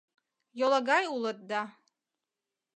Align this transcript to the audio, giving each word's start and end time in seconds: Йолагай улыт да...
Йолагай 0.59 1.05
улыт 1.15 1.37
да... 1.49 1.61